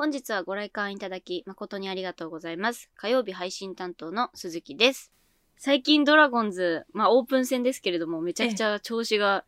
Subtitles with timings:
[0.00, 2.88] 本日はご来館いただき誠にありがとうございます。
[2.96, 5.12] 火曜日配信担当の鈴木です。
[5.58, 9.44] 最近ドラゴンズ、まあオープン戦ですけれども、めちゃくちゃ調子が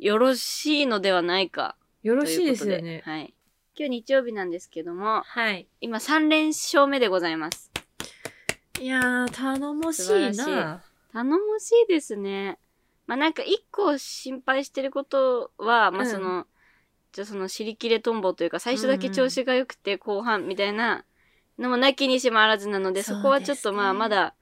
[0.00, 1.76] よろしいのではないか。
[2.02, 3.02] よろしいですよね。
[3.04, 3.32] はい。
[3.76, 5.68] 今日日曜日なんですけども、はい。
[5.80, 7.70] 今3連勝目でございます。
[8.80, 10.82] いやー、頼もしいな。
[11.12, 12.58] 頼もしいですね。
[13.06, 16.46] まあなんか一個心配してることは、まあうん
[17.12, 21.04] じゃあその尻切れトンボというか最初だけ調子が良くて後半みたいな
[21.58, 24.34] のもなきにしもあらずなので、そこはちょっとまあまだ、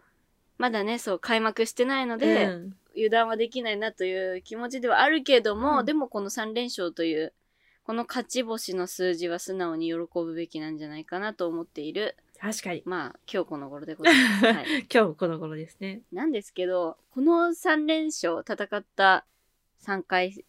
[0.59, 7.33] まだね、そう開幕してないので、うん油断はできないなという気持ちではあるけども、うんでもこの3連勝という、
[7.85, 12.83] この勝ち星の数字は素直に喜ぶべきなんじゃないかなと思っている、確かに。
[12.85, 14.45] まあ今日この頃でございます。
[14.47, 14.87] はい。
[14.93, 16.03] 今日この頃ですね。
[16.11, 19.25] なんですけど、この3連勝戦った
[19.83, 20.45] 3回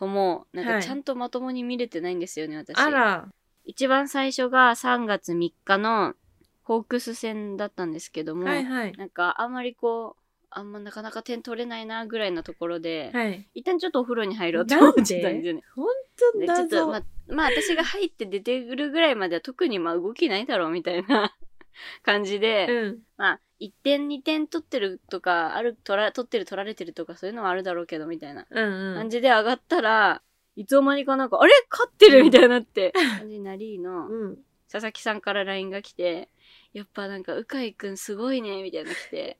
[0.00, 2.78] とも、なんはいかちゃんとまともに見れてないんですよね、私。
[2.78, 3.28] あら。
[3.66, 6.14] 一番最初が3月3日の
[6.62, 8.92] ホークス戦だったんですけども、はいはい。
[8.92, 13.46] なんかあんまりこう、あんまなかなか点取れないなぐらいなところで、はい。
[13.54, 15.62] 一旦ちょっとお風呂に入ろうと思ってたんですよね。
[15.76, 15.86] 本
[16.32, 16.86] 当でちょっと謎。
[16.86, 21.36] まあ、まあ私が入って出てくるぐらいまでは特にまあ動きないだろうみたいな
[22.02, 22.98] 感じで、うん。
[23.18, 28.46] まあ1点2点取ってるとか、ある、取ら、取ってる取られてるとかそういうのはあるだろうけどみたいな。
[28.46, 30.22] 感じで上がったら、
[30.56, 31.52] いつの間にかなんか、あれ？
[31.70, 34.38] 勝ってるみたいになって、感じになりの、うん。
[34.70, 36.28] 佐々木さんから LINE が来て、
[36.72, 39.38] やっぱなんか、鵜飼くんすごいね、みたいな来て、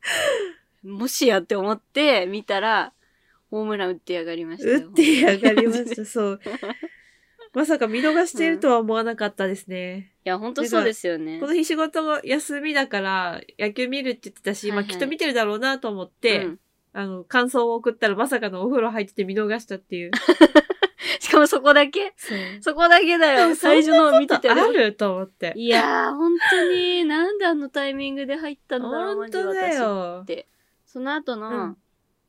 [0.82, 2.92] もしやって思って見たら、
[3.50, 4.88] ホームラン打ってやがりましたよ。
[4.88, 6.40] 打ってやがりまいした、そう。
[7.52, 10.09] まさか見逃してるとは思わなかったですね。
[10.24, 11.46] や、ほんとそうですよねこ。
[11.46, 16.60] の日仕事が休みだから、野球見るって言ってたし、はいはいまあきっと見てるだろうなと思って、うん
[16.92, 20.10] あの、感想を送ったらまさかのお風呂入ってて見逃したっていう。
[21.20, 22.12] しかもそこだけ？
[22.60, 23.54] そこだけだよ。
[23.54, 24.92] 最初の見ててある？
[24.94, 25.52] と思って。
[25.56, 30.26] いやー、本当に、なんであのタイミングで入ったんだろう、マ本当だよっ。
[30.26, 30.48] て。
[30.84, 31.76] その後の、うん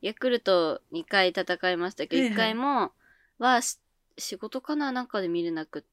[0.02, 2.92] ヤクルト2回戦いましたけど、はいはい1回も、
[3.38, 3.80] はし、
[4.18, 5.86] 仕事かななんかで見れなく、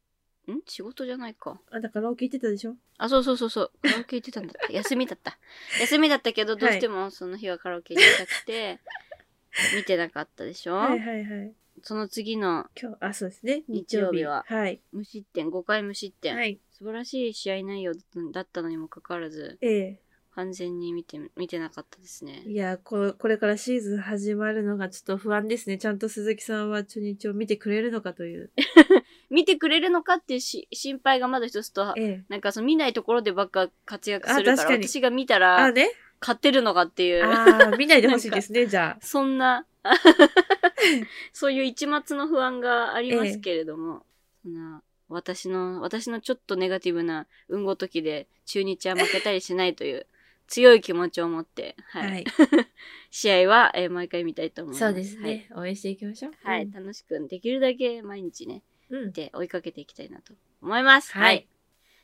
[0.52, 0.60] ん？
[0.66, 1.60] 仕事じゃないか。
[1.70, 2.76] あ、だからカラオケ行ってたでしょ？
[2.96, 3.70] あ、そうそうそうそう。
[3.82, 4.70] カラオケ行ってたんだった。
[4.72, 5.38] 休みだった。
[5.80, 8.80] 休みだったけど、どうしてもその日はカラオケ行きたくて、
[9.74, 11.54] 見てなかったでしょ、はいはいはい。
[11.82, 13.62] その次の今日、あ、そうですね。
[13.68, 14.80] 日曜日ははい。
[14.92, 16.34] 無失点、5回無失点。
[16.34, 16.60] はい。
[16.72, 17.92] 素晴らしい試合内容
[18.32, 20.00] だったのにもかかわらず、ええ。
[20.34, 22.42] 完全に見て、見てなかったですね。
[22.46, 25.78] いや、ここれからシーズン始まるのがちょっと不安ですね。
[25.78, 28.52] ちゃんと鈴木さんは中日を見てくれるのかという。
[29.30, 32.24] 見てくれるのかっていうし心配がまだ一つと、ええ。
[32.28, 35.90] なんかその見ないところでばっか活躍するから、私が見たあ、ら、ね。
[36.20, 38.98] 勝ってるのかっていう、ああ、見ないでほしいですね、 じゃあ。
[39.00, 39.66] そんな、
[41.32, 44.04] そういう一末の不安がありますけれども、
[44.42, 50.06] そんな私の、私のちょっとネガティブな運ごときで中日は負けたりしないという
[50.48, 52.10] 強い気持ちを持って、はい。
[52.10, 52.24] はい。
[53.10, 54.84] 試合は、えー毎回見たいと思います。
[54.84, 55.48] そうですね。
[55.54, 56.32] 応援していきましょう。
[56.42, 56.58] はい。
[56.58, 56.70] はい。
[56.72, 58.56] 楽しく、できるだけ毎日ね、うん。
[58.56, 58.62] うん。
[59.12, 61.12] で追いかけていきたいなと思います。
[61.12, 61.48] はいはい。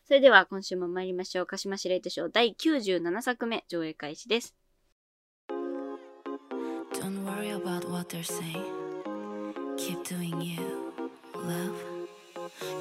[0.07, 1.47] それでは今週も参りましょう。
[1.47, 4.55] 鹿島司令図賞第97作目上映開始です。
[6.93, 8.63] Don't worry about what they're saying.
[9.77, 10.61] Keep doing you,
[11.35, 11.75] love.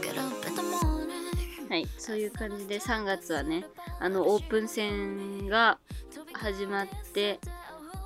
[0.01, 1.69] Get up in the morning.
[1.69, 1.87] はい。
[1.97, 3.65] そういう感じで3月はね、
[3.99, 5.79] あのオープン戦が
[6.33, 7.39] 始まって、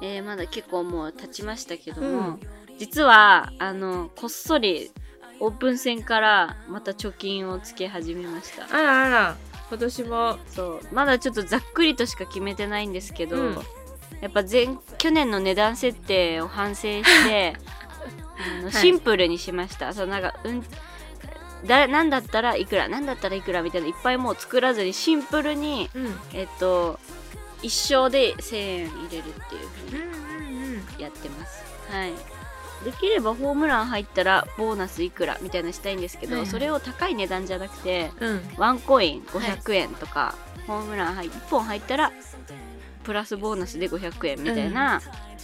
[0.02, 2.40] えーまだ結構もう経ちましたけども、うん
[2.78, 4.92] 実は、あの、こっそり
[5.40, 8.66] オープン戦からまた貯金をつけ始めました。
[8.66, 9.38] あらあら、
[9.70, 10.82] 今年も、そう。
[10.92, 13.58] まだちょっとざっくりとしか決めてないんですけど、うん
[14.22, 14.68] やっぱ前、
[14.98, 17.56] 去年の値段設定を反省して、
[18.60, 19.94] あのいシンプルにしました。
[19.94, 20.66] そう、なんか、うん、
[21.66, 26.20] だ、なんだったらいくら、なんだったらいくらみたいないっぱいもう作らずにシンプルに、うん。
[26.34, 27.00] えっと、
[27.62, 30.02] 一生で1000円入れるっていう風う。
[30.98, 31.64] にやってます。
[31.92, 32.37] はい。
[32.88, 38.42] できればホームラン入ったらボーナスいくらみたいなのしたいんですけど、はいはいそれを高い値段じゃなくて、うん。
[38.58, 40.36] ワンコイン500円とか、
[40.68, 42.14] ホームラン入1本入ったら
[43.04, 45.02] プラスボーナスで500円みたいな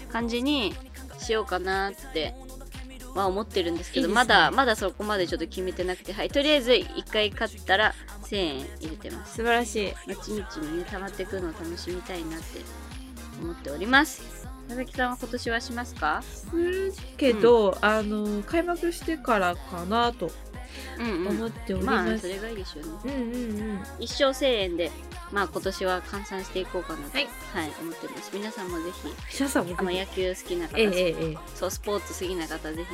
[0.10, 0.74] 感じに
[1.18, 2.34] しようかなって
[3.14, 4.14] は思ってるんですけどね。
[4.14, 6.30] まだまだそこまでちょっと決めてなくてはい。
[6.30, 7.94] とりあえず1回勝ったら
[8.24, 9.36] 1000円入れてます。
[9.36, 9.94] 素晴らしい。
[10.08, 12.62] まちみちにね溜まってくのを楽しみたいなって
[13.42, 16.22] 思っております佐々木さんは今年はしますか？
[16.24, 20.32] するけど、あの、開幕してからかなと。
[20.98, 21.28] うんうん。
[21.28, 22.22] 思っておりまあ、ます。
[22.22, 23.14] それがいいでしょうね。
[23.16, 23.80] うんうんうん。
[24.00, 24.90] 一生1000円で、
[25.32, 27.28] まあ今年は換算していこうかなと、はい
[27.80, 28.32] 思ってます。
[28.34, 32.86] 皆さんもぜひ、皆さんもあまあ、野球好きな方、えええそう、スポーツ好きな方、ぜひね、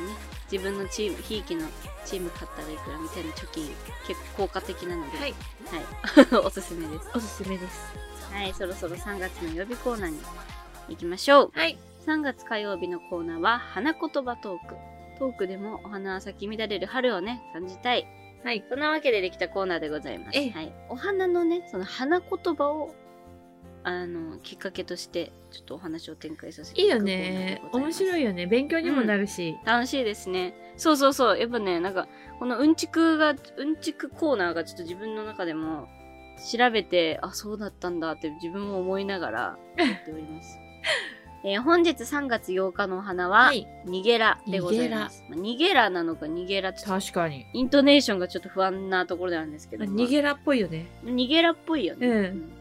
[0.52, 1.66] 自分のチーム、ひいきの
[2.04, 3.70] チーム買ったらいくらみたいな貯金、
[4.06, 5.34] 結構効果的なので、はい、
[6.30, 7.10] はい、 おすすめです。
[7.14, 8.10] おすすめです。
[8.32, 10.18] はい、そろそろ3月の予備コーナーに
[10.90, 11.50] 行きましょう。
[11.54, 11.78] はい。
[12.06, 14.74] 3月火曜日のコーナーは、花言葉トーク。
[15.18, 18.06] トークでもお花は咲き乱れる春をね、感じたい。
[18.42, 18.64] はい。
[18.68, 20.38] そんなわけでできたコーナーでございます。
[20.38, 20.72] ええはい。
[20.88, 22.94] お花のね、その花言葉を、
[23.84, 27.62] あの、きっかけとして、ちょっとお話を展開させていいよね。
[27.72, 28.46] 面白いよね。
[28.46, 29.56] 勉強にもなるし。
[29.64, 30.54] 楽しいですね。
[30.76, 31.38] そうそうそう。
[31.38, 32.08] やっぱね、なんか、
[32.38, 35.86] このうんちくが、うんちくコーナーがちょっと自分の中でも
[36.52, 40.58] 調べて、あ、そうだったんだって自分も思いながらやっております。
[41.42, 45.24] えー本日3月8日のお花は、はいニゲラでございます。
[45.28, 47.46] まあニゲラなのかニゲラちょっと確かに。
[47.54, 50.86] イントネーションがちょっと不安なところであるんですけど、逃げらっぽいよね。
[51.02, 52.52] まあニゲラっぽいよね、うん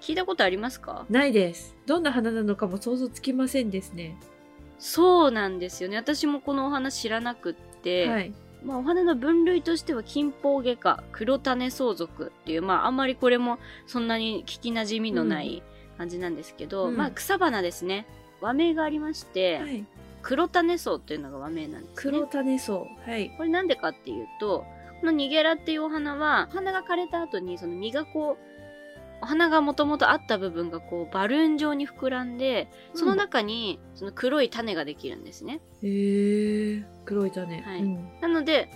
[0.00, 1.06] 聞いたことありますか？
[1.08, 1.76] ないです。
[1.86, 4.16] どんな花なのかも想像つきませんですね。
[4.78, 5.96] そうなんですよね。
[5.96, 8.32] 私もこのお花知らなくって、はい。
[8.64, 15.62] まあ、お花の分類としては金峰外科黒種相続っていう、まあ、あんまりこれもそんなに聞きなじみのない
[15.96, 18.06] 感じなんですけど、うんまあ、草花ですね。
[18.40, 19.84] 和名がありまして、はい。
[20.22, 21.94] 黒種草っていうのが和名なんですね。
[21.96, 22.72] 黒種草。
[22.72, 22.86] は
[23.16, 23.30] い。
[23.36, 24.64] これなんでかっていうと、
[25.00, 28.54] このニゲラっていうお花は、お花が枯れた後にその実がこう、
[29.22, 35.60] お花がもともとあった部分がこうバルーン状に膨らんで、その中にその黒い種ができるんですね。
[35.82, 36.84] へー。
[37.04, 37.60] 黒い種。
[37.60, 38.70] はいうんなので、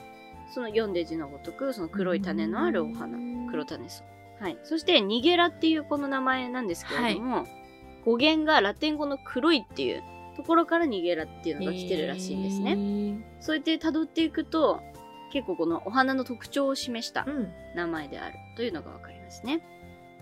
[0.54, 4.02] その読んで字のごとく、その黒い種のあるお花、うん黒種草。
[4.40, 4.58] はい。
[4.64, 7.46] そして、ニゲラっていうこの名前なんですけれども、
[8.04, 10.02] 語源がラテン語の黒いっていう
[10.36, 12.76] ところからニゲラっていうのが来てるらしいんですね。
[12.76, 13.38] ね。
[13.40, 14.80] そうやって辿っていくと、
[15.32, 17.52] 結構このお花の特徴を示したうん。
[17.74, 19.60] 名前であるというのがわかりますね。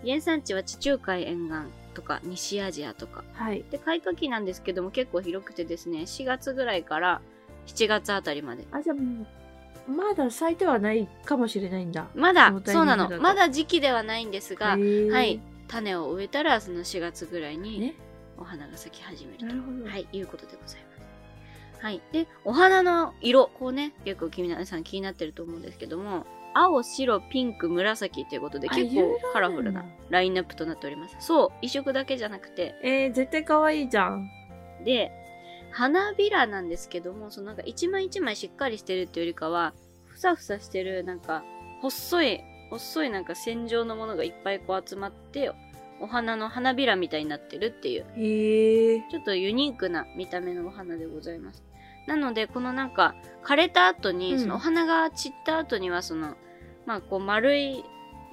[0.05, 1.55] 原産地は地中海沿岸
[1.93, 3.23] とか西アジアとか。
[3.33, 3.63] はい。
[3.69, 7.21] で、開花期なんですけども結構広くてですね、4月ぐらいから
[7.67, 9.27] 7月あたりまであ、じゃあもう、
[9.87, 12.07] まだ咲いてはないかもしれないんだ。
[12.15, 13.09] まだそうなの。
[13.19, 15.39] まだ時期ではないんですが、はい。
[15.67, 17.95] 種を植えたら、その4月ぐらいにね。
[18.39, 19.45] お花が咲き始めると。
[19.45, 19.89] なるほど。
[19.89, 21.83] はい、いうことでございます。
[21.83, 22.01] はい。
[22.11, 31.15] で、お花の色、こうね、結構君皆さん気になってると思うんですけども、青、白、ピンク、紫ということで、あ結構カラフルなラインナップとなっております。
[31.19, 34.29] そう、一色だけじゃなくて、えー、絶対可愛いじゃん。
[34.83, 35.11] で、
[35.77, 39.75] 花びらなんですけども、そのなんか一枚一枚しっかりしてるっていうよりかは、
[40.07, 41.43] ふさふさしてる、なんか、
[41.83, 42.41] 細い、
[42.71, 45.51] 細いなんか線状のものがいっぱいこう集まって、
[46.01, 49.01] お花の花びらみたいになってるっていう、へえ。
[49.11, 51.63] ちょっとユニークな見た目のお花でございます。
[52.07, 53.13] なので、このなんか、
[53.45, 56.33] 枯れた後に、うんそのお花が散った後には、その、
[56.87, 57.85] まあこう丸い、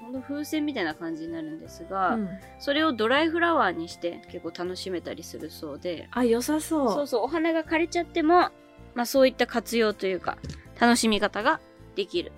[0.05, 2.29] ほんと風船みたいな感じになるんですが、うん
[2.59, 6.89] それをドライフラワーにして結構楽しめたりするそうで、あ、良さそう。
[6.93, 8.51] そうそう、お花が枯れちゃっても、
[8.95, 10.39] まあそういった活用というか、
[10.81, 11.61] 楽しみ方が
[11.97, 12.33] できる。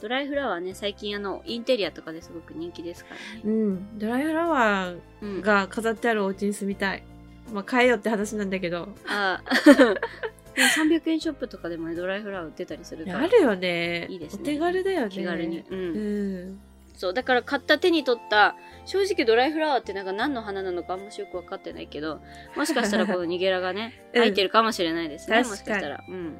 [0.00, 3.42] ドライフラワーね、最近あの、インテリアとかですごく人気ですからね。
[3.44, 3.98] うん。
[3.98, 4.98] ドライフラワうん。
[5.20, 7.02] ーが飾ってあるお家に住みたい。
[7.52, 8.88] まあ、買えよって話なんだけど。
[9.06, 9.74] あー
[10.54, 13.18] でも300円ショップとかでもね、ドライフラワー売ってたりするから。
[13.20, 14.06] あるよね。
[14.08, 15.08] いいですねお手軽だよね。
[15.10, 15.60] 気軽に。
[15.70, 15.78] うん。
[15.78, 15.82] う
[16.52, 16.60] ん。
[17.00, 22.20] そう、だから買った手に取った、正直ドライフラワーってなんか何の花なのかあんましよくわかってないけど、
[22.54, 26.04] もしかしたらこのニゲラがね、うん入ってるかもしれないですね、もしかしたら。
[26.06, 26.38] うん。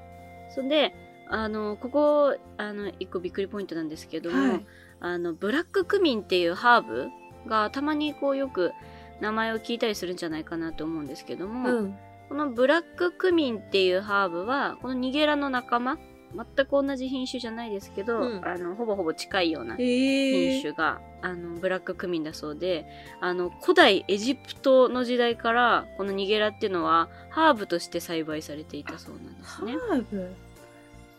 [0.50, 0.94] そんで、
[1.30, 4.66] あの、ここ、あの、一個びっくりポイントなんですけども、はい
[5.00, 7.08] あの、ブラッククミンっていうハーブ
[7.48, 8.72] がたまにこうよく
[9.20, 11.98] 名前を聞いたりするんじゃないかなと思うんですけども、うん。
[12.28, 15.96] このブラッククミンっていうハーブは、このニゲラの仲間、
[16.34, 19.76] 全く同じ品種じゃないですけど、うんあの、ほぼほぼ近いような。
[19.76, 22.86] 品種が、あの、ブラッククミンだそうで、
[23.20, 29.72] あの、古代エジプトの時代から、このニゲラっていうのは、ハーブとして栽培されていたそうなんですね。
[29.72, 30.32] ハーブ？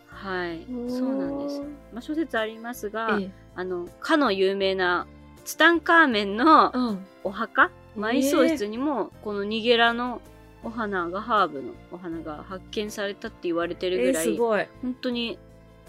[0.07, 0.65] はい。
[0.89, 1.61] そうなんです。
[1.93, 5.07] まあ、諸説ありますが、ええあの、かの有名な、
[5.43, 7.05] ツタンカーメンのうん。
[7.23, 10.21] お墓え埋葬室にも、このニゲラの
[10.63, 14.67] お花が、ハーブのお花が発見されたって言われてるえー、ぐらい、すごい。
[14.81, 15.39] 本当に、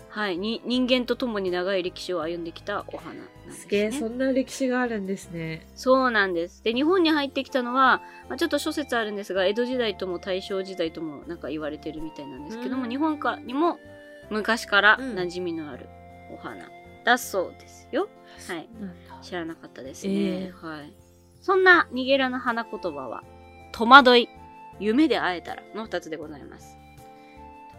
[0.09, 3.93] はい、に人間と共に長い歴史を歩んできたお花なんですすげえ、ね。
[3.93, 5.67] そんな歴史があるんですね。
[5.75, 6.63] そうなんです。
[6.63, 13.79] で、日本に入ってきたのは、まあ、ちょっと諸説あるんですが、江戸時代とも大正時代ともなんか言われてるみたいなんですけども、うん日本かにも
[14.31, 15.89] 昔からうん馴染みのある
[16.33, 16.69] お花
[17.05, 18.09] だそうですよ。
[18.49, 18.69] はい。
[18.81, 18.95] なんだ。
[19.23, 20.13] 知らなかったですね。
[20.15, 20.93] えはい。
[21.41, 23.23] そんなニゲラの花言葉は、
[23.73, 24.29] 戸惑い、
[24.83, 26.77] 夢で会えたらの二つでございます。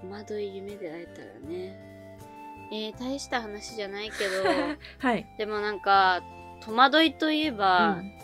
[0.02, 1.94] 戸惑い、夢で会えたらね。
[2.72, 4.44] えー、大した話じゃないけど、
[5.00, 5.28] はい。
[5.38, 6.22] でもなんか、
[6.66, 8.24] 戸惑いといえば、うん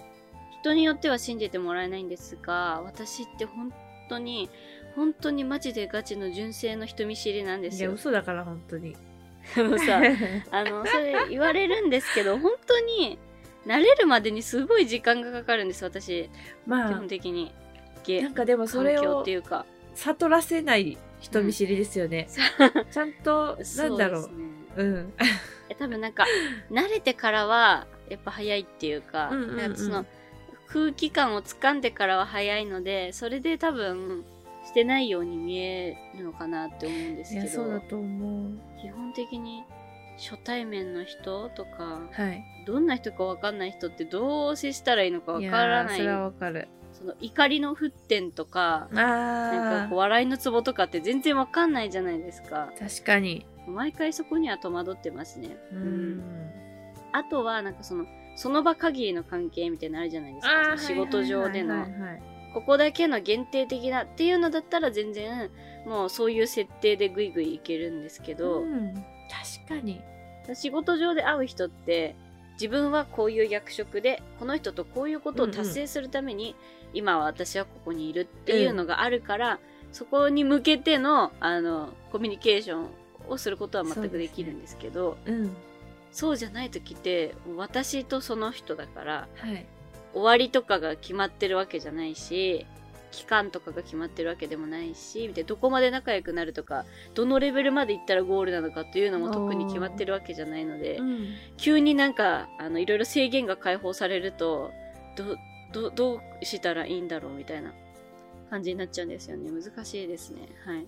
[0.61, 3.71] 人によっては信じてもらえないんですが、私って本
[4.09, 4.49] 当に、
[4.95, 7.93] 本当にマジでガチの純正の人見知りなんでいや、すよ。
[7.93, 8.95] 嘘だから、本当に。
[9.55, 10.01] でもさ、
[10.51, 13.17] あの、それ言われるんですけど、本当に、
[13.65, 16.25] 慣れるまでにすごい時間がかかるんです、私。
[16.25, 16.29] 基
[16.65, 17.53] まあ本、的に。
[18.03, 19.65] ゲなんかでもそれを環境っていうか。
[19.95, 22.27] 悟らせない人見知りですよね。
[22.91, 24.23] ちゃんと、なんだろう。
[24.23, 24.45] そうね。
[24.77, 25.13] うん。
[25.69, 26.25] え多分なんか、
[26.71, 30.05] 慣れてからは、やっぱ早いっていうか、うんうんうんなんかその、
[30.67, 34.23] 空気感を掴んでからは早いので、それで多分、
[34.65, 38.59] してないように見えるのかなって思うんですいや、けど、そうだと思う。
[38.79, 39.63] 基本的に
[40.17, 42.43] 初対面の人とか、はい。
[42.67, 45.99] どんな人かわかんない人ってどう接したらいいのかわいからない。
[45.99, 46.67] やーそれはわかる。
[46.99, 52.69] その怒りの沸点とか、なんあかこう笑いのツボとかって全然わかんないじゃないですか。
[52.75, 53.45] あ、確かに。
[53.67, 55.57] 毎回そこには戸惑ってますね。
[55.71, 56.51] ううんん。
[57.13, 60.77] あとは、なんかその、その場限りの関係みたいなのあるじゃないですか。
[60.77, 61.85] 仕事上での
[62.53, 65.51] ここだけの限定的なっていうのだったら全然、
[65.85, 70.01] もうそういう設定でぐいぐいいけるんですけど、うん、確かに。
[70.53, 72.15] 仕事上で会う人って、
[72.53, 76.55] 自分はこういう役職で、この人とこういうことを達成するために、
[76.93, 79.59] 今は私はここにいるっていうのがあるから、
[79.91, 82.87] そこに向けての、あの、コミュニケーション
[83.27, 85.51] をすることは全くできるんですけど、うん。
[86.11, 89.65] そうじゃない時って、私とその人だから、はい。
[90.13, 92.65] 終わりとかが決まってるわけじゃないし、
[93.11, 101.27] 期間とかが決まってるわけでもないし、どこまで仲良くなるとか、どのレベルまで行ったらゴールなのかっていうのも特に決まってるわけじゃないので、うん。
[101.57, 104.71] 急になんか、あの、いろいろ制限が解放されると、
[105.15, 105.35] ど、
[105.71, 107.73] ど、どうしたらいいんだろうみたいな
[108.49, 109.49] 感じになっちゃうんですよね。
[109.51, 110.49] 難しいですね。
[110.65, 110.87] はい。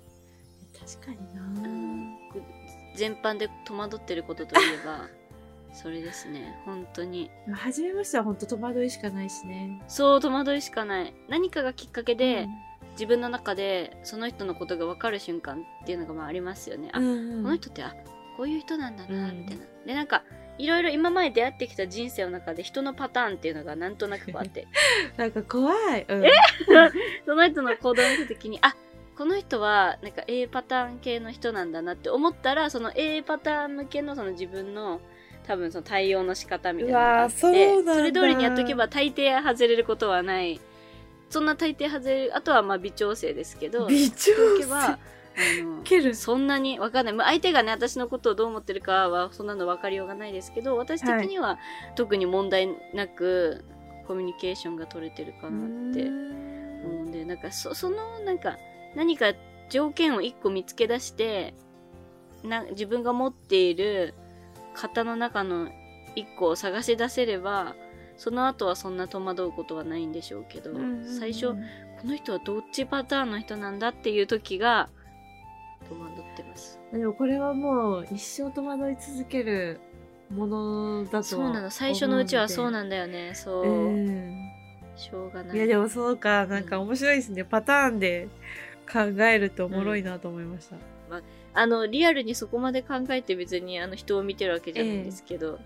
[0.80, 1.68] 確かにうな。
[1.68, 2.18] ん
[2.96, 5.08] 全般で戸惑ってることといえば、
[5.74, 6.62] それですね。
[6.66, 7.30] 本当に。
[7.54, 9.82] 初めましては本当戸惑いしかないしね。
[9.88, 11.14] そう、戸惑いしかない。
[11.30, 16.90] 何かがきっかけで、うん自分の中でその人のことが分かる瞬間っていうのがまあありますよね。
[16.94, 17.96] あ、うんこの人って、あ、
[18.38, 19.64] こういう人なんだな、うんみたいな。
[19.86, 20.24] で、なんか、
[20.58, 24.68] いろいろ今まで出会ってきた人生の中で人のパターンっていうのがなんとなくこうあって、
[25.18, 26.06] なんか怖い。
[26.08, 26.24] うん、
[27.26, 28.76] その人の行動を見たときに、あ、
[29.18, 35.02] この人はなんか A パターン系の人なんだなって思ったら、その A パターン向けのその自分の
[35.48, 40.60] 多分その対応の仕方みたいなのがあって、うわーそれ通りにやっとけば大抵外れることはない。
[41.30, 44.98] そんな大抵外れる、あとはまあ微調整ですけど、微調整？
[45.84, 46.16] ける。
[46.16, 47.14] そんなにわかんない。
[47.14, 51.60] まあ相手がね、私のことをどう思ってるかは、そんなの分かりようがないですけど、私的には
[51.96, 53.64] 特に問題なく、
[54.08, 56.08] コミュニケーションが取れてるかなって
[56.84, 58.58] 思うんで、なんかそ、その、なんか、
[58.96, 59.34] 何か
[59.70, 61.54] 条件を一個見つけ出して、
[62.44, 64.14] な、自分が持っている
[64.76, 65.70] 型の中の
[66.16, 67.76] 一個を探し出せれば、
[68.18, 70.72] その後はそんな戸惑うことはないんでしょうけど、
[71.20, 71.56] 最初、こ
[72.06, 74.90] の人はどっちパターンの人なんだっていう時が、
[75.92, 76.80] 戸惑ってます。
[76.92, 79.80] でもこれはもう一生戸惑い続ける
[80.30, 81.70] ものだとそうなの。
[81.70, 83.34] 最初のうちはそうななんだよね。
[83.36, 83.66] そう。
[83.66, 84.50] うん。
[84.96, 85.58] しょうがない。
[85.58, 87.44] いやでもそうか、なんか面白いですね。
[87.44, 88.30] パターンで
[88.92, 90.76] 考えるとおもろいなと思いました。
[91.54, 95.60] あの、リアルにそこまで考えて別にあの人を見てるわけじゃないんですけど、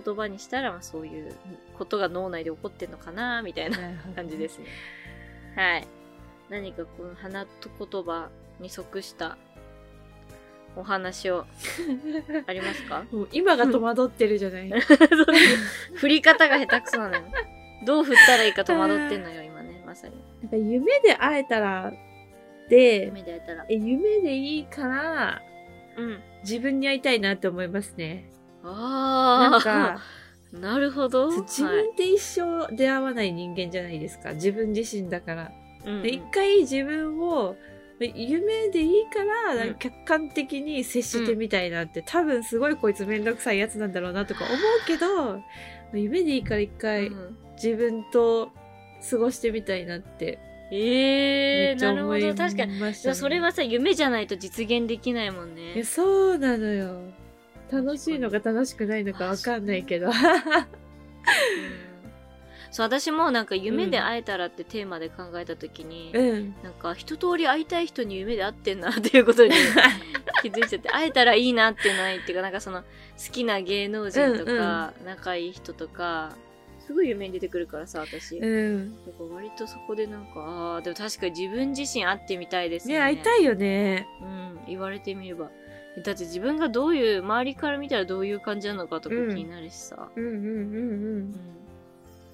[0.00, 1.34] 言葉にしたらまあそういう
[1.76, 3.78] ことが脳内で起こってんのかなみたいな
[4.14, 4.66] 感じですね。
[5.56, 5.88] はい。
[6.48, 8.28] 何かこの花と言葉
[8.60, 9.36] に即した
[10.76, 11.44] お話を
[12.46, 13.04] ありますか？
[13.10, 14.70] もう今が戸惑ってるじゃない。
[15.94, 17.22] 振り方が下手くそなのよ。
[17.84, 20.14] どう振ったらいいか戸惑ってんのよ、 今ね、まさに。
[20.42, 21.92] なんか夢で会えたら、
[22.68, 23.66] で、夢で会えたら。
[23.68, 25.42] え夢でいいから、
[25.96, 26.20] うん。
[26.42, 28.30] 自分に会いたいなって思いますね。
[28.64, 29.50] ああ。
[29.50, 30.00] なんか、
[30.52, 31.30] なるほど。
[31.42, 34.32] 自分で一生出会わない人間じゃないですか。
[34.32, 35.42] 自分自身だから。
[35.42, 35.52] はい
[35.86, 37.54] うんで一回自分を
[38.00, 45.42] 夢でいいから、客観的に接してみたいなって、多分すごいこいつめんどくさいやつなんだろうなとか思うけど
[45.94, 48.50] 夢でいいから一回うん自分と
[49.10, 50.38] 過ごしてみたいなって
[50.70, 52.34] ええー、なるほど。
[52.34, 52.94] 確かに。
[52.94, 55.84] それはさ、夢じゃないと実現できないもんね。
[55.84, 57.00] そうなのよ
[57.70, 60.12] 楽しいのか楽しくないのかわかんないけどうん
[62.70, 66.54] そう、私もなんか夢で会えたらってテーマで考えたときに、うん。
[66.62, 69.50] なんか一通り会いたい人に夢で会ってんなっていうことに
[70.42, 72.86] 気づいちゃって、会えたらいいなっていうのはっていうか、なんかその好
[73.32, 76.36] きな芸能人とか、仲いい人とか、
[76.86, 78.38] すごい夢に出てくるからさ、私。
[78.38, 78.96] だうん。
[79.04, 82.94] から割とそこでなんか、ああ、でも確かに自分自身会ってみたいですね。
[82.94, 84.06] ね会いたいよね。
[84.22, 85.50] うん、言われてみれば。
[86.04, 89.34] だって自分がどういう周りから見たらどういう感じなのかとか気うん。
[89.34, 91.34] になるしさ、うんうんうんううんん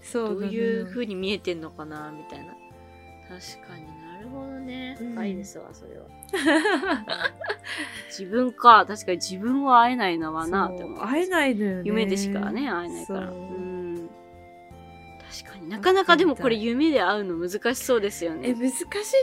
[0.02, 2.54] そうどういうふ風に見えてんのかなみたいな。
[3.28, 4.98] 確かになるほどね。
[5.00, 5.12] うん。
[5.12, 6.06] 深いですわそれは。
[8.08, 8.84] 自分か。
[8.86, 11.00] 確かに自分は会えないなはなって思う。
[11.00, 11.82] 会えないのよね。
[11.84, 13.28] 夢でしかね会えないから。
[13.28, 13.36] そう。
[13.36, 14.10] うん。
[15.30, 18.50] 確かになかなかでもこれ夢で会うの難しそうですよね。
[18.50, 18.74] え難し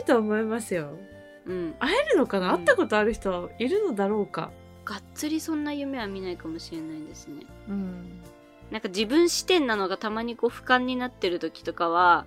[0.02, 0.96] いと思いますよ。
[1.46, 1.74] うん。
[1.78, 2.58] 会えるのかな、うん。
[2.58, 4.50] 会ったことある人いるのだろうか。
[4.84, 7.44] がっつりそんな夢は見ないかもしれないですね。
[7.68, 8.20] うん
[8.70, 12.24] なんか自分視点なのがたまにこう俯瞰になってる時とかは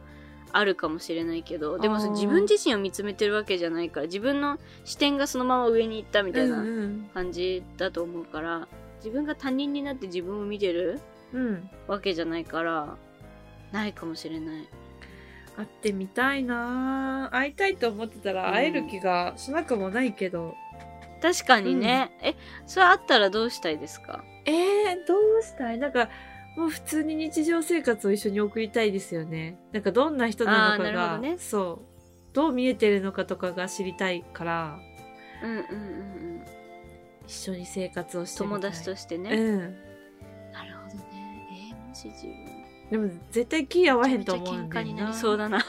[0.51, 10.99] あるかもしれないけどでも自分自身を見つめてるわけじゃないから自分の視点がそのまま上に行ったみたいなうん感じだと思うから自分が他人になって自分を見てる
[11.33, 12.95] うん、うん、わけじゃないから
[13.71, 14.67] ないかもしれない。
[15.55, 17.29] 会ってみたいな。
[17.31, 20.55] 会いたいと思ってたら会える気がしなくもないけど、
[21.21, 22.35] 確かにね、え
[22.67, 24.23] それあったらどうしたいですか？
[24.45, 25.79] えー、どうしたい？
[25.79, 26.09] なんか
[26.55, 29.57] もう普通に日常生活を一緒に送りたいですよね。
[29.71, 31.37] なんかどんな人なのかがね。
[31.39, 32.33] そう。
[32.33, 34.79] どう見えてるのかとかが知りたいから。
[35.43, 35.65] うんうんうんう
[36.39, 36.43] ん
[37.25, 39.59] 一緒に生活をして友達としてね、うん。
[40.51, 41.71] なるほどね。
[41.71, 42.43] えーもし自分。
[42.91, 45.59] でも絶対気合わへんと思うんだよめちゃ喧嘩になりなそうだな。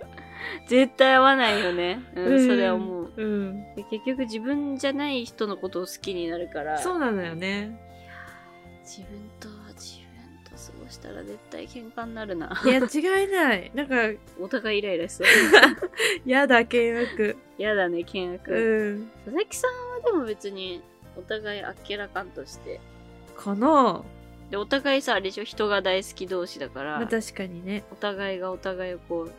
[0.66, 2.46] 絶対合わないよね、うんうん。
[2.46, 3.12] それは思う。
[3.14, 3.74] うん。
[3.74, 6.78] で結局自分じゃない人のことを好きになるから。
[6.78, 7.78] そうなのよね。
[8.82, 9.53] 自分と自分と
[10.94, 12.60] したら絶対喧嘩になるな。
[12.64, 13.70] いや違いない。
[13.74, 15.26] なんかお互いイライラしそう。
[16.24, 17.36] やだ険悪。
[17.58, 19.10] やだね険悪、うん。
[19.24, 20.82] 佐々木さんはでも別に
[21.16, 22.80] お互いあっけらかんとして。
[23.36, 24.02] かな。
[24.50, 27.84] でお互いさあれでしょ人が大好き同士だから、まあ確かにね。
[27.92, 29.32] お互いがお互いをこう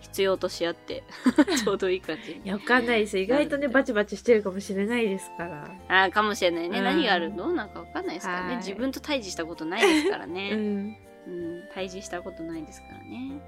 [0.00, 1.02] 必要とし合って
[1.64, 3.18] ちょうどいい感じいやわかんないです。
[3.18, 5.68] 意外とねバチバチしてるかもしれないですから。
[5.88, 6.84] あーかもしれないね、うん。
[6.84, 7.52] 何があるの？
[7.52, 8.48] なんかわかんないですからはい。
[8.50, 10.96] ね自分と対峙したことないですからうね、 ん。
[11.26, 13.40] うん、対峙したことないですからね。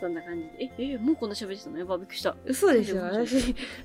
[0.00, 0.72] そんな感じで。
[0.78, 1.78] ええもうこんな喋ってたの？
[1.78, 2.34] やばびっくりした。
[2.44, 3.02] 嘘でしょ？
[3.02, 3.54] 私。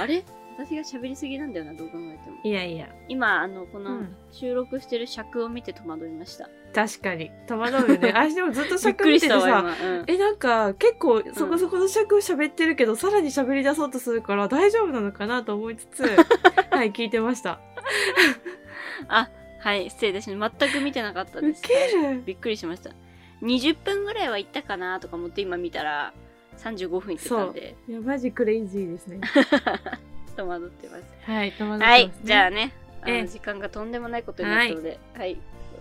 [0.00, 0.24] あれ？
[0.56, 2.36] 私が喋りすぎなんだよなどう考えても。
[2.42, 2.88] いやいや。
[3.08, 4.16] 今あのこのうん。
[4.30, 7.30] 収録してる尺を見て戸惑いました、確かに。
[7.46, 8.08] 戸惑うよね。
[8.14, 16.02] 私でもずっとびっ尺くりしてた見てさわ今、うん、えなんか結構そこそこの尺喋ってるけど、さらに喋り出そうとするから大丈夫なのかなと思いつつ
[16.70, 17.60] はい聞いてました。
[19.08, 19.28] あ
[19.60, 20.30] はい失礼です。
[20.30, 20.38] 全
[20.72, 21.62] く見てなかったウです。
[21.62, 22.22] ケる。
[22.24, 22.90] びっくりしました。
[23.42, 26.12] 20分ぐらいは行ったかなとか思って今見たら
[26.58, 27.76] 35分行ってたんで。
[27.88, 29.20] いやマジクレイジーですね
[30.36, 31.04] 戸惑ってます。
[31.24, 35.38] はい戸惑ってます、ね、はいじゃあねあのええ時間がとんでもないことになったのではい、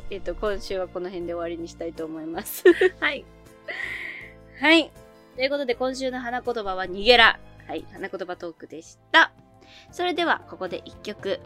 [0.10, 2.64] えっ、と今週はこの辺で終わりにしたいと思います。
[3.00, 3.26] はい。
[4.60, 4.92] はい。
[5.36, 7.40] ということで今週の花言葉は逃げら。
[7.68, 9.32] はい花言葉トークでした。
[9.92, 11.40] それではここで一曲。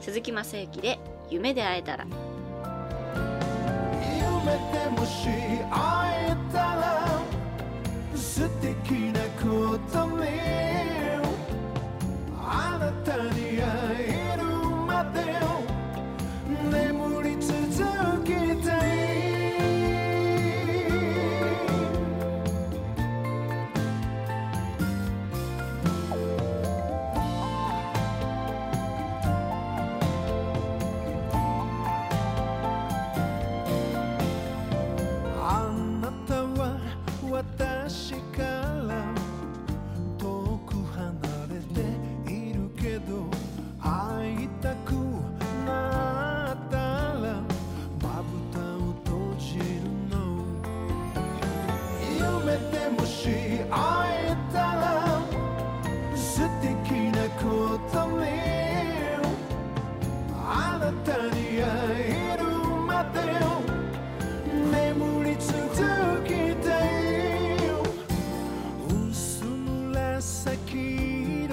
[0.00, 0.98] 鈴木雅之で
[1.30, 2.06] 夢で会えたら
[4.04, 5.26] 夢でもし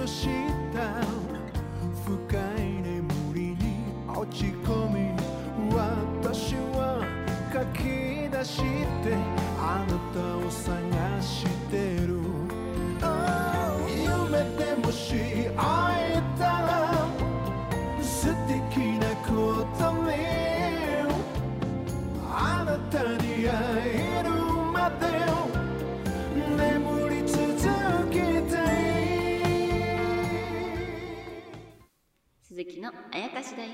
[0.08, 0.30] し
[0.74, 1.02] た
[2.06, 3.58] 深い眠りに
[4.16, 5.12] 落ち込み
[5.74, 7.04] 私は
[7.52, 8.62] 書き出し
[9.04, 9.35] て
[33.16, 33.72] あやかし大百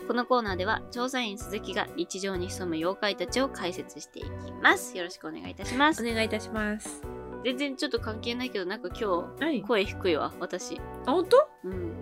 [0.00, 0.06] 科。
[0.06, 4.28] このコーナーでは調査員鈴木が日常に潜む妖怪たちを解説していき
[4.62, 4.96] ます。
[4.96, 6.02] よろしくお願いいたします。
[6.02, 7.02] お願いいたします。
[7.44, 9.56] 全然ちょっと関係ないけど、なんか今はい。
[9.60, 10.80] 日、声低いわ、私。
[11.04, 11.36] あ本当？
[11.64, 11.92] うん。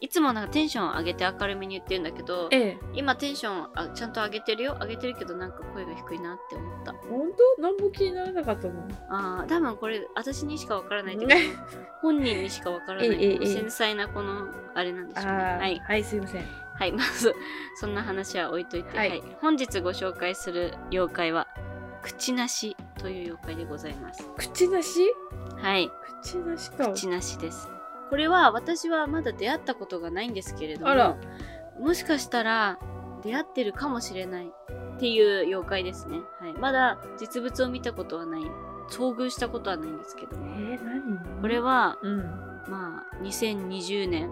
[0.00, 2.78] いつもなんかテンション上げて明るめに言ってるんだけど、ええ。
[2.94, 6.92] 今テンションあちゃんと上げてるよ上げてるけどなんか声が低いなって思った。
[6.92, 7.62] 本当？
[7.62, 11.36] 何も気にならなかったもんああ、多分これ私にしかわからないけど、ね
[12.02, 15.38] 本人にしかわからない、繊細なこのあれなんでしょうね。
[15.38, 15.78] はい。
[15.80, 16.44] はいすいません。
[16.78, 17.34] はい、まず、
[17.76, 19.22] そんな話は置いといて、ははいい。
[19.40, 21.46] 本日ご紹介する妖怪は、
[22.02, 24.28] 口なしという妖怪でございます。
[24.36, 25.00] 口なし？
[25.56, 25.90] はい、
[26.22, 26.88] 口なしか。
[26.92, 27.75] 口なしです。
[28.08, 31.16] これは私はまだ出会ったことがないんですけれども、
[31.80, 32.78] もしかしたら
[33.22, 36.20] 出会ってるかもしれないっていう妖怪ですね。
[36.40, 38.42] はい、まだ実物を見たことはない、
[38.90, 40.36] 遭遇したことはないんですけど。
[40.36, 41.40] えも、ー、何？
[41.40, 42.18] これは、うん。
[42.68, 44.28] まあ、2020年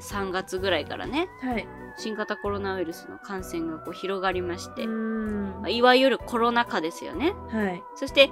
[0.00, 1.68] 3月ぐらいからね、はい。
[1.96, 7.34] 新型コロナウイルスの感染がこう広がりまして、まあいわゆるコロナ禍ですよね。
[7.50, 7.82] はい。
[7.94, 8.30] そして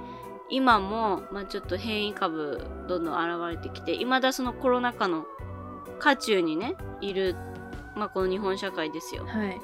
[0.49, 5.25] 今も、まあ、ちょっと変異株どんどん現れてきて、未だそのコロナ禍の
[5.99, 7.35] 渦中にね、いる、
[7.95, 9.25] まあ、この日本社会ですよ。
[9.25, 9.59] はい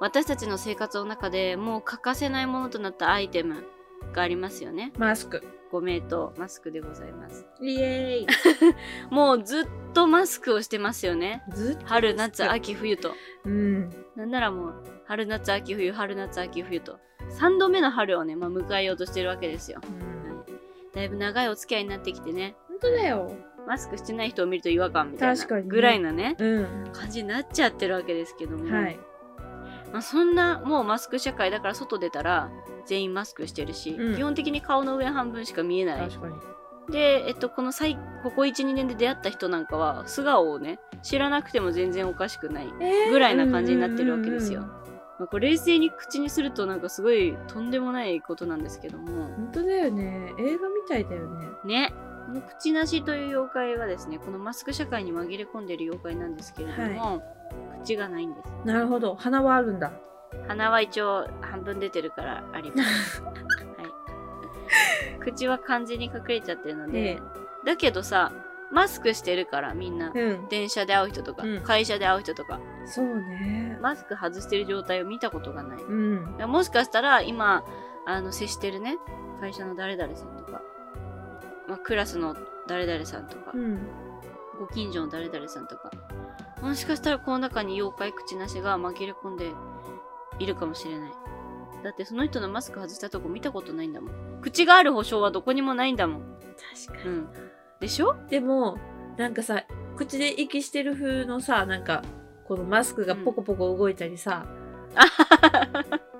[0.00, 3.64] 私たちの生活の中でもう欠かせないものとなったアイテム
[4.12, 4.92] がありますよね。
[4.98, 7.46] マスクご名答マスクでございます。
[7.60, 8.32] イエー
[8.70, 8.74] イ
[9.10, 11.42] もうずっとマスクをしてますよね。
[11.54, 13.12] ずっと春、夏、秋、冬と。
[13.44, 14.74] うんなんならもう、
[15.06, 16.98] 春夏秋冬、春夏秋冬と、
[17.30, 19.80] 3度目の春をね、まあ、迎えようとしてるわけですよ。
[19.82, 20.44] うん。
[20.92, 23.34] だいぶ長いお付き合いになってきてね、本当だよ。
[23.66, 26.90] マスクしてない人を見ると違和感みたいなぐらいなね、うん。
[26.92, 28.98] 感じになっちゃってるわけですけども、はい。
[29.92, 32.50] まあ、そんなもうマスク社会だから外出たら
[32.86, 34.16] 全員マスクしてるし、うん。
[34.16, 36.10] 基本的に顔の上半分しか見えない。
[36.90, 42.68] で、えっと、この最、ここ1、2年で出会った人なんかは、素顔をね、知らなくても全然おかしくない
[43.10, 44.60] ぐらいな感じになってるわけですよ。
[44.60, 44.83] うんうんうん
[45.18, 50.32] まあ、これ冷静に口にするとなんかすごいとんでもないことなんですけども、本当だよね。
[50.38, 51.46] 映画みたいだよね。
[51.64, 51.94] ね。
[52.26, 57.22] この口なしという妖怪はですね、このマスク社会に紛れ込んでいる妖怪なんですけれども、
[57.82, 58.48] 口がないんです。
[58.64, 59.14] なるほど。
[59.14, 59.92] 鼻はあるんだ。
[60.48, 63.22] 鼻は一応半分出てるからあります。
[63.22, 65.20] はい。
[65.20, 67.20] 口は完全に隠れちゃってるので、ええ。
[67.64, 68.32] だけどさ、
[68.72, 70.10] マスクしてるからみんな。
[70.14, 70.48] うん。
[70.48, 71.60] 電車で会う人とか、うん。
[71.62, 75.82] 会社で会う人とか、そうねマスク外してる状態を見たことがない。
[75.82, 77.62] うんもしかしたら今、
[78.06, 78.96] あの、接してるね、
[79.40, 80.62] 会社の誰々さんとか、
[81.68, 82.34] まあ、クラスの
[82.66, 83.78] 誰々さんとか、うん
[84.58, 85.90] ご近所の誰々さんとか、
[86.62, 89.50] もしかしたらこの中に妖怪口なしが紛れ込んで
[90.38, 91.12] いるかもしれない。
[91.82, 94.40] だってその人のマスク外したとこ見たことないんだもん。
[94.40, 96.22] 口がある保証はどこにもないんだもん。
[96.86, 97.28] 確かにうん。
[97.80, 98.16] でしょ？
[98.30, 98.78] でも
[99.18, 99.64] なんかさ
[99.96, 102.02] 口で息してる風のさなんか
[102.46, 104.46] このマスクがポコポコ動いたりさ、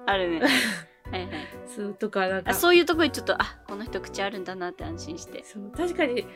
[0.07, 0.41] あるね。
[1.11, 1.31] はいはい。
[1.67, 5.45] そうとかなんかあそういうとこにちょっと、あ、この人口あるんだなって安心して。
[5.45, 6.27] そう確かに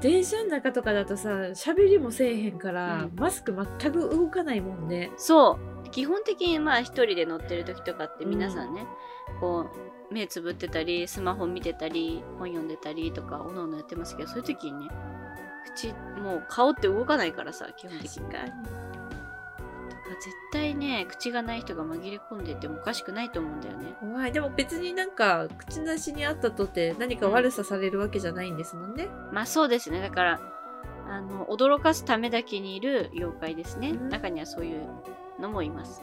[0.00, 5.88] 電車の中とかだとさ喋りもせえへんから、うんマスク全く動かないもんねそう。
[5.90, 8.86] 基本的にまあ一人で乗ってる時とかって皆さんね、
[9.40, 9.70] こ
[10.10, 14.94] う、目つぶってたり、スマホ見てたり、本読んでたりとか、おのおのやってますけど、そういう時にね、
[15.74, 18.24] 口、もう顔って動かないからさ、基本的に。
[18.24, 18.95] 確かに
[20.20, 23.94] 絶対ね、口がない人が紛れ込んでてもおかしくないと思うんだよね。
[24.00, 30.00] 怖いでも別になんか口なしにあったとって何か悪さされるわけじゃないんですもんね、まあそうですね。
[30.00, 30.40] だから、
[31.08, 33.90] あの、驚かすためだけにいる妖怪ですね。
[33.90, 34.88] うん中にはそういう
[35.40, 36.02] のもいます。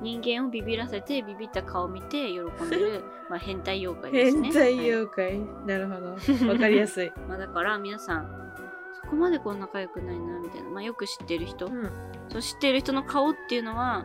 [0.00, 4.42] ん、人間をビビらせて、ビビった顔を見て喜んでる、 まあ変態妖怪ですね。
[4.44, 8.45] 変態はい妖怪、なるほどわかりやすい、 まあだから皆さん、そ
[9.06, 10.70] こまでこう仲良くないな、みたいな。
[10.70, 11.66] まあよく知ってる人。
[11.66, 11.90] うん
[12.28, 14.04] そう知ってる人の顔っていうのは、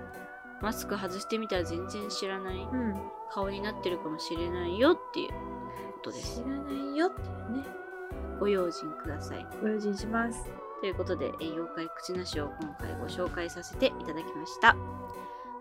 [0.61, 2.95] マスク外してみたら全然知らないうん、
[3.31, 6.49] 顔になってるかもしれないよっていうことです知。
[6.49, 7.65] らないよっていうね
[8.39, 9.45] ご用心ください。
[9.61, 10.49] ご用心します
[10.81, 14.75] ということで、えー妖怪口なしを今回ご紹介させていただきました。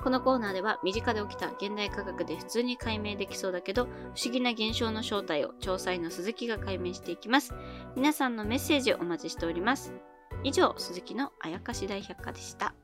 [0.02, 3.88] このコーナーでは身近で起きた現代科学で普通に解明できそうだけど不
[4.24, 7.54] 思議な現象の正体を調査員の鈴木が解明していきます。
[7.96, 9.92] 皆さんのメッセージをお待ちしております。
[10.42, 12.74] 以上、鈴木のあやかし大百科でした。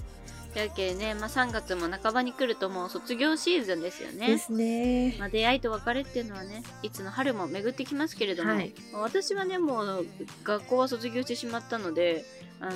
[0.56, 4.26] というわけでね、まあ、3月も半ばに来るともう卒業シーズンですよね。
[4.26, 5.14] ですね。
[5.18, 10.06] まあ、出会いと別れっていうのはねいつの春も巡ってきますけれども、はいまあ私はねもう
[10.44, 12.24] 学校は卒業してしまったので
[12.58, 12.72] あの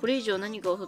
[0.00, 0.86] これ以上何が、ま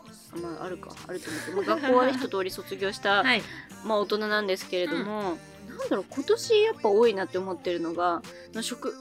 [0.63, 3.43] あ、あるかあると思って、まあ、学校はね一通り卒業した、 はい。
[3.85, 5.37] まあ、大人なんですけれども、
[5.69, 8.23] なんだろう今年やっぱ多いなって思ってるのが
[8.55, 8.95] の職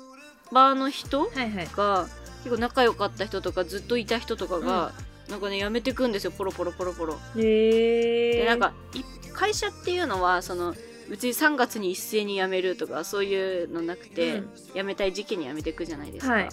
[0.52, 1.69] 場の人はいはい。
[1.73, 2.10] が
[2.43, 4.91] 結構仲良かった人とかずっといた人とかが、
[5.30, 7.20] なんかね辞めてくんですよポロポロポロポロ。
[7.38, 8.38] へえ。
[8.39, 10.76] でなんかい会社っていうのはその
[11.10, 16.50] 別に3月に一斉に辞めるとかそういうのなくて、うん辞めたい時期に辞めていくじゃないですか、はい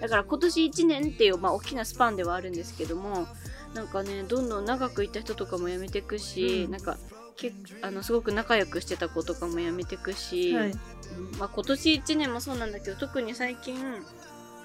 [0.00, 3.26] だから今年1年っていう、まあ、大きなスパンではあるんですけども
[3.74, 6.96] なんかねどんどん長くいた人とかも辞めていくし、うんなんか
[7.36, 10.70] けあのすごく仲良くしてた子とかも辞めていくし、はい。
[10.70, 13.76] うんまあ、今年1年もそうなんだけど特に最近、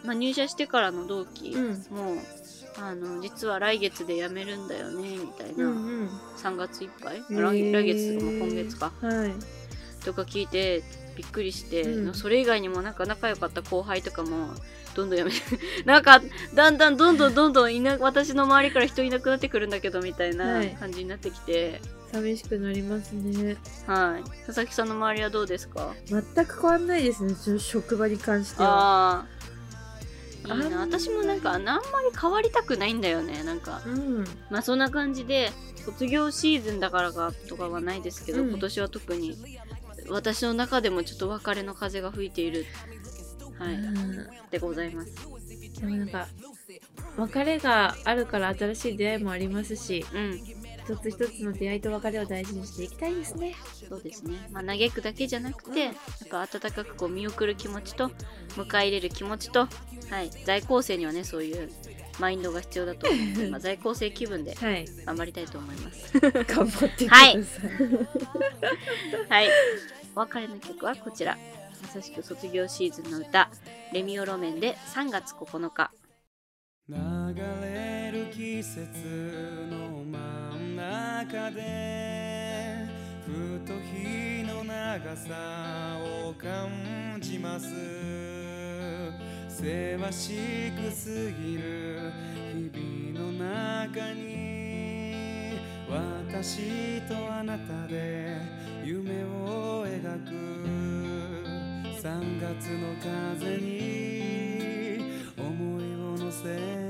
[0.06, 1.72] まあ、入社してからの同期うん。
[1.96, 2.22] も、
[2.78, 6.10] あの実は来月で辞めるんだよねみたいな、うんうん。
[6.38, 9.34] 3月いっぱい、へー来来月とかも今月かはい。
[10.04, 10.84] とか聞いて
[11.16, 14.50] びっくりして、うんそれ以外にもなんか仲良かった後輩とかも
[14.94, 15.38] どんどん辞めて
[15.86, 16.22] なんか
[16.54, 23.58] だんだんどんどんどんどんいな私の周りから人いなくなってくるんだけどみたいはない感じになってきて、寂しくなりますね。
[23.88, 25.94] はい佐々木さんの周りはどうですか？
[26.06, 27.34] 全く変わんないですね。
[27.60, 29.26] 職場に関しては。
[30.48, 30.80] いいな。
[30.80, 31.82] 私もなんかあんまり
[32.20, 33.44] 変わりたくないんだよね。
[33.44, 34.24] なんかうん。
[34.50, 35.52] まあそんな感じで
[35.86, 38.50] 卒業シーズンだからかとかはないですけど、うん。
[38.50, 39.38] 今年は特に
[40.10, 42.66] 私の中でもちょっと別れの風が吹いている
[43.58, 44.28] はい、うん。
[44.52, 45.16] でございます。
[45.80, 46.28] でもなんか
[47.18, 53.56] 別れがあるから新しい出会いもありますしうん一つ一つの出会いと別れを大事にしていきたいですね。
[53.90, 54.48] そうですね。
[54.52, 55.94] まあ嘆くだけじゃなくてやっ
[56.30, 58.12] ぱ温かくこう見送る気持ちと
[58.56, 59.68] 迎え入れる気持ちと
[60.10, 60.30] はい。
[60.46, 61.72] 在校生にはねそういう
[62.20, 64.86] マインドが必要だと思うので、まあ、 在校生気分ではい。
[65.06, 66.20] 頑張りたいと思います。
[66.20, 67.46] 頑張ってください、はい。
[69.30, 69.50] はい。
[70.16, 71.38] お別れの曲はこちら。
[71.82, 73.50] まさしく卒業シーズンの歌、
[73.92, 75.92] レミオロメンで3月9日。
[76.88, 76.96] 流
[77.64, 79.85] れる季節の
[80.86, 82.86] 中で
[83.26, 86.70] ふと日の長さを感
[87.20, 87.66] じます。
[89.50, 90.34] せわし
[90.76, 92.12] く過ぎる
[92.54, 95.58] 日々の中に
[95.90, 98.38] 私とあなたで
[98.84, 100.56] 夢を描く。
[102.06, 105.02] 3月の風に
[105.40, 106.85] 思いを乗せ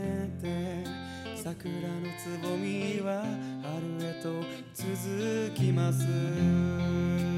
[1.46, 1.78] 桜の
[2.18, 3.24] つぼみは
[3.62, 4.42] 春へと
[4.74, 7.35] 続きます。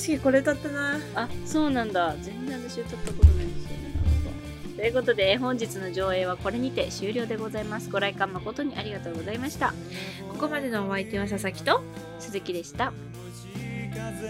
[0.00, 2.16] 式これ歌ったなあ、そうなんだ。
[2.20, 3.76] 全然私歌ったことないんですよね。
[4.76, 7.90] ということで、本日の上映はこれにて終了でございます。
[7.90, 9.74] ご来館誠にありがとうございました。
[10.30, 11.82] ここまでのお相手は佐々木と
[12.18, 12.92] 鈴木でした。
[13.92, 14.28] 風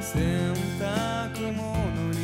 [0.00, 2.17] 洗濯物に